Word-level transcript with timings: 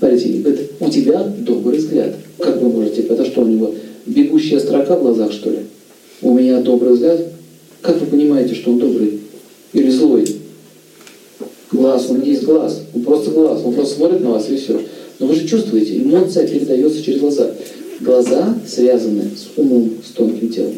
Смотрите, 0.00 0.38
говорит, 0.38 0.70
у 0.80 0.88
тебя 0.88 1.22
добрый 1.22 1.78
взгляд. 1.78 2.16
Как 2.38 2.60
вы 2.62 2.70
можете? 2.70 3.02
Это 3.02 3.26
что 3.26 3.42
у 3.42 3.46
него? 3.46 3.74
Бегущая 4.06 4.58
строка 4.58 4.96
в 4.96 5.02
глазах, 5.02 5.30
что 5.30 5.50
ли? 5.50 5.58
У 6.22 6.32
меня 6.32 6.62
добрый 6.62 6.94
взгляд. 6.94 7.20
Как 7.82 8.00
вы 8.00 8.06
понимаете, 8.06 8.54
что 8.54 8.70
он 8.70 8.78
добрый? 8.78 9.20
Или 9.74 9.90
злой? 9.90 10.26
Глаз, 11.70 12.06
он 12.08 12.22
есть 12.22 12.44
глаз. 12.44 12.80
Он 12.94 13.02
просто 13.02 13.30
глаз. 13.30 13.60
Он 13.62 13.74
просто 13.74 13.96
смотрит 13.96 14.22
на 14.22 14.30
вас 14.30 14.48
и 14.48 14.56
все. 14.56 14.80
Но 15.18 15.26
вы 15.26 15.34
же 15.34 15.46
чувствуете, 15.46 15.98
эмоция 15.98 16.48
передается 16.48 17.02
через 17.02 17.20
глаза. 17.20 17.50
Глаза 18.00 18.56
связаны 18.66 19.24
с 19.36 19.58
умом, 19.58 19.92
с 20.02 20.12
тонким 20.12 20.48
телом. 20.48 20.76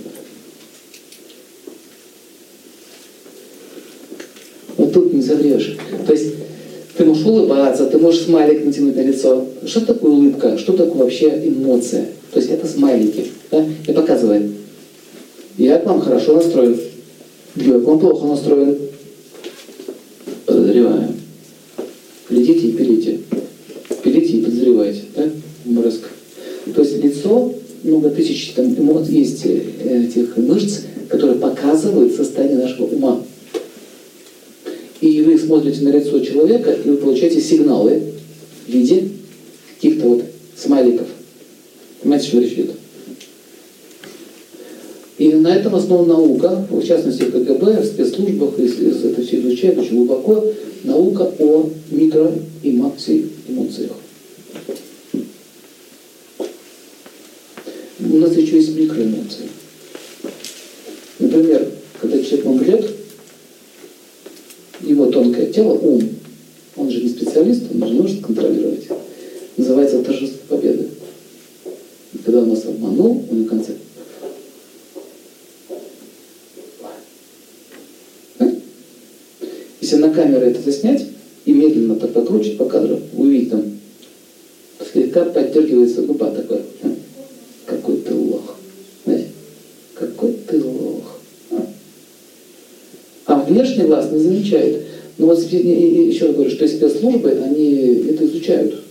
Вот 4.77 4.93
тут 4.93 5.15
не 5.15 5.23
заврешь. 5.23 5.77
То 6.09 6.13
есть 6.13 6.35
ты 7.03 7.09
можешь 7.09 7.27
улыбаться, 7.27 7.87
ты 7.87 7.99
можешь 7.99 8.27
смайлик 8.27 8.65
натянуть 8.65 8.95
на 8.95 9.01
лицо. 9.01 9.45
Что 9.67 9.81
такое 9.81 10.13
улыбка? 10.13 10.57
Что 10.57 10.73
такое 10.75 11.03
вообще 11.03 11.31
эмоция? 11.49 12.07
То 12.31 12.39
есть 12.39 12.53
это 12.53 12.69
смайлики. 12.69 13.27
Да? 13.51 13.67
Я 13.89 13.95
показываю. 13.95 14.53
Я 15.59 15.81
к 15.81 15.87
вам 15.87 16.01
хорошо 16.01 16.35
настроен. 16.35 16.79
Я 17.57 17.81
к 17.81 17.83
вам 17.83 17.99
плохо 17.99 18.27
настроен. 18.27 18.79
Подозреваем. 20.47 21.15
Глядите 22.31 22.69
и 22.69 22.73
пилите. 22.73 23.19
Пилите 24.05 24.37
и 24.37 24.45
подозревайте. 24.45 25.01
Да? 25.17 25.25
Мрыск. 25.65 26.03
То 26.73 26.83
есть 26.83 27.03
лицо, 27.03 27.53
много 27.83 28.11
тысяч 28.11 28.53
там 28.55 28.73
эмоций 28.79 29.17
есть 29.17 29.45
э, 29.45 30.05
этих 30.07 30.37
мышц, 30.37 30.83
которые 31.09 31.41
показывают 31.41 32.15
состояние 32.15 32.59
нашего 32.59 32.87
ума. 32.87 33.21
И 35.03 35.21
вы 35.23 35.37
смотрите 35.37 35.83
на 35.83 35.89
лицо 35.89 36.21
человека, 36.21 36.73
и 36.73 36.89
вы 36.89 36.97
получаете 36.97 37.41
сигналы 37.41 38.01
в 38.67 38.71
виде 38.71 39.09
каких-то 39.75 40.07
вот 40.07 40.23
смайликов. 40.57 41.09
Понимаете, 42.01 42.29
что 42.29 42.39
речь 42.39 42.53
идет? 42.53 42.71
И 45.19 45.33
на 45.35 45.57
этом 45.57 45.75
основана 45.75 46.15
наука, 46.15 46.67
в 46.71 46.87
частности 46.87 47.23
в 47.25 47.33
КГБ, 47.33 47.81
в 47.81 47.85
спецслужбах, 47.85 48.55
если 48.59 49.11
это 49.11 49.23
все 49.23 49.41
изучают 49.41 49.81
очень 49.81 49.97
глубоко, 49.97 50.45
наука 50.85 51.33
о 51.41 51.69
микроэмоциях. 51.91 53.27
У 57.99 58.17
нас 58.19 58.37
еще 58.37 58.57
есть 58.57 58.77
микроэмоции. 58.77 59.49
Например, 61.19 61.69
когда 62.01 62.23
человек 62.23 62.47
вам 62.47 62.59
врет, 62.59 62.91
его 64.83 65.07
тонкое 65.07 65.42
тело, 65.53 65.75
ум, 65.75 66.03
он 66.77 66.91
же 66.91 67.03
не 67.03 67.09
специалист, 67.09 67.63
он 67.73 67.89
же 67.89 67.95
может 67.95 68.25
контролировать. 68.25 68.89
Называется 69.57 70.03
торжество 70.03 70.57
победы. 70.57 70.89
И 72.15 72.19
когда 72.19 72.41
он 72.41 72.49
нас 72.49 72.65
обманул, 72.65 73.25
он 73.31 73.43
на 73.43 73.49
конце 73.49 73.73
Если 79.81 79.97
на 79.97 80.11
камеру 80.11 80.47
это 80.47 80.63
заснять 80.63 81.07
и 81.45 81.53
медленно 81.53 81.97
так 81.97 82.13
покручивать 82.13 82.57
по 82.57 82.65
кадру, 82.67 83.01
увидеть 83.15 83.51
там 83.51 83.79
слегка 84.91 85.25
поддергивается 85.25 86.03
губа 86.03 86.31
такой. 86.31 86.63
Какой 87.67 87.97
ты 87.97 88.15
лох. 88.15 88.57
Знаете? 89.05 89.29
Какой 89.95 90.33
ты 90.49 90.63
лох. 90.63 91.19
А 93.27 93.41
внешний 93.41 93.85
глаз 93.85 94.11
не 94.11 94.19
замечает. 94.19 94.83
Но 95.23 95.29
вот 95.29 95.39
еще 95.39 96.27
раз 96.27 96.35
говорю, 96.35 96.51
что 96.51 96.67
спецслужбы, 96.67 97.31
они 97.31 98.09
это 98.11 98.27
изучают. 98.27 98.83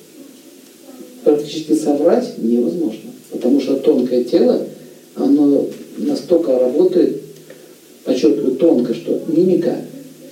Практически 1.25 1.73
соврать 1.73 2.35
невозможно. 2.37 3.11
Потому 3.31 3.59
что 3.59 3.75
тонкое 3.75 4.23
тело, 4.23 4.65
оно 5.15 5.67
настолько 5.97 6.57
работает, 6.57 7.21
подчеркиваю, 8.05 8.55
тонко, 8.55 8.93
что 8.93 9.21
мимика, 9.27 9.75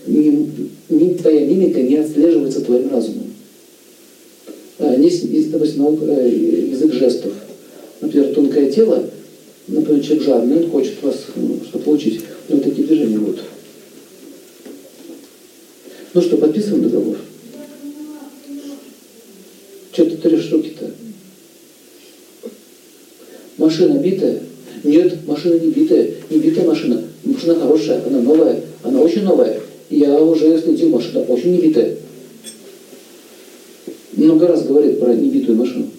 ни, 0.07 0.49
ни, 0.87 1.15
твоя 1.15 1.45
мимика 1.45 1.81
не 1.81 1.97
отслеживается 1.97 2.61
твоим 2.61 2.89
разумом. 2.91 3.33
А, 4.77 4.95
есть, 4.95 5.25
есть, 5.25 5.51
допустим, 5.51 5.85
э, 6.01 6.29
язык 6.71 6.93
жестов. 6.93 7.33
Например, 7.99 8.33
тонкое 8.33 8.71
тело, 8.71 9.03
например, 9.67 10.01
человек 10.01 10.23
жадный, 10.23 10.63
он 10.63 10.69
хочет 10.69 10.93
вас 11.03 11.17
ну, 11.35 11.57
что 11.67 11.77
получить, 11.79 12.21
него 12.47 12.61
такие 12.61 12.87
движения 12.87 13.17
будут. 13.17 13.41
Ну 16.19 16.25
что, 16.25 16.35
подписываем 16.35 16.83
договор? 16.83 17.15
Что-то 19.93 20.17
три 20.17 20.37
штуки-то. 20.37 20.91
Машина 23.55 23.99
битая? 23.99 24.43
Нет, 24.83 25.25
машина 25.25 25.57
не 25.59 25.71
битая. 25.71 26.11
Не 26.29 26.39
битая 26.39 26.67
машина. 26.67 27.03
Машина 27.23 27.55
хорошая, 27.55 28.05
она 28.05 28.19
новая. 28.19 28.61
Она 28.83 28.99
очень 28.99 29.23
новая. 29.23 29.61
Я 29.89 30.21
уже 30.21 30.59
следил, 30.61 30.89
машина 30.89 31.21
очень 31.21 31.53
не 31.53 31.61
битая. 31.61 31.95
Много 34.11 34.47
раз 34.47 34.65
говорит 34.65 34.99
про 34.99 35.13
небитую 35.13 35.57
машину. 35.57 35.89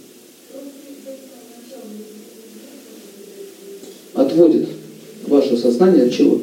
Отводит 4.13 4.69
ваше 5.27 5.57
сознание 5.57 6.05
от 6.05 6.13
чего? 6.13 6.43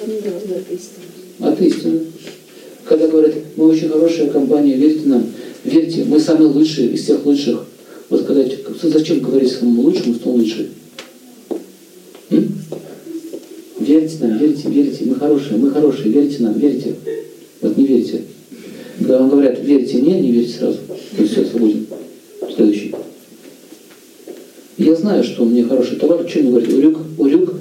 От 0.00 0.70
истины. 0.70 1.25
Когда 1.38 3.08
говорят, 3.08 3.34
мы 3.56 3.66
очень 3.66 3.88
хорошая 3.88 4.28
компания, 4.28 4.74
верьте 4.74 5.08
нам, 5.08 5.26
верьте, 5.64 6.04
мы 6.04 6.20
самые 6.20 6.48
лучшие 6.48 6.90
из 6.90 7.02
всех 7.02 7.26
лучших. 7.26 7.64
Вот 8.08 8.24
когда, 8.24 8.44
зачем 8.82 9.20
говорить 9.20 9.50
самому 9.50 9.82
лучшему, 9.82 10.14
что 10.14 10.30
он 10.30 10.40
лучший? 10.40 10.68
М? 12.30 12.54
Верьте 13.80 14.16
нам, 14.20 14.38
верьте, 14.38 14.68
верьте, 14.68 15.04
мы 15.04 15.16
хорошие, 15.16 15.58
мы 15.58 15.70
хорошие, 15.70 16.10
верьте 16.10 16.42
нам, 16.42 16.58
верьте. 16.58 16.94
Вот 17.60 17.76
не 17.76 17.86
верьте. 17.86 18.22
Когда 18.98 19.18
вам 19.18 19.30
говорят, 19.30 19.58
верьте 19.62 19.98
мне, 19.98 20.20
не 20.20 20.30
верьте 20.30 20.58
сразу. 20.58 20.78
То 21.16 21.22
есть 21.22 21.32
все, 21.32 21.44
свободен. 21.44 21.86
Следующий. 22.54 22.94
Я 24.78 24.94
знаю, 24.94 25.24
что 25.24 25.42
у 25.42 25.46
меня 25.46 25.64
хороший 25.64 25.96
товар. 25.96 26.28
Что 26.28 26.40
мне 26.40 26.50
говорит? 26.50 26.72
Урюк, 26.72 26.98
урюк, 27.18 27.54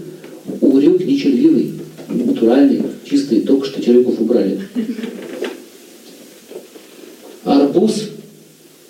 урюк 0.61 1.05
не 1.05 1.17
червивый, 1.17 1.71
натуральный, 2.09 2.81
червяков 3.85 4.19
убрали. 4.19 4.59
Арбуз 7.43 8.09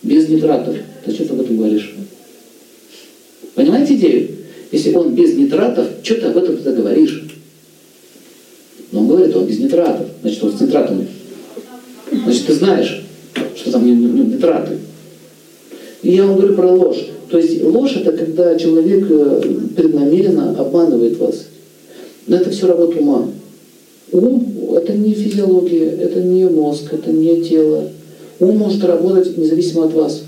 без 0.01 0.29
нитратов. 0.29 0.77
Ты 1.03 1.11
что 1.11 1.25
ты 1.25 1.33
об 1.33 1.41
этом 1.41 1.57
говоришь? 1.57 1.95
Понимаете 3.53 3.95
идею? 3.95 4.29
Если 4.71 4.93
он 4.93 5.13
без 5.13 5.35
нитратов, 5.35 5.87
что 6.03 6.15
ты 6.15 6.27
об 6.27 6.37
этом 6.37 6.57
тогда 6.57 6.71
говоришь? 6.71 7.23
Но 8.91 9.01
он 9.01 9.07
говорит, 9.07 9.35
он 9.35 9.45
без 9.45 9.59
нитратов. 9.59 10.07
Значит, 10.21 10.43
он 10.43 10.57
с 10.57 10.61
нитратами. 10.61 11.07
Значит, 12.11 12.45
ты 12.45 12.53
знаешь, 12.53 13.03
что 13.55 13.71
там 13.71 14.31
нитраты. 14.31 14.77
И 16.01 16.13
я 16.13 16.25
вам 16.25 16.37
говорю 16.37 16.55
про 16.55 16.67
ложь. 16.67 17.05
То 17.29 17.37
есть 17.37 17.61
ложь 17.61 17.95
это 17.95 18.11
когда 18.11 18.57
человек 18.57 19.05
э, 19.09 19.41
преднамеренно 19.75 20.51
обманывает 20.57 21.17
вас. 21.17 21.47
Но 22.27 22.37
это 22.37 22.51
все 22.51 22.67
работа 22.67 22.99
ума. 22.99 23.27
Ум– 24.15 24.45
это 24.77 24.93
не 24.93 25.13
физиология, 25.13 25.89
это 25.89 26.21
не 26.21 26.45
мозг, 26.45 26.93
это 26.93 27.11
не 27.11 27.43
тело. 27.43 27.89
Ум 28.39 28.57
может 28.57 28.81
работать 28.85 29.37
независимо 29.37 29.85
от 29.85 29.93
вас. 29.93 30.23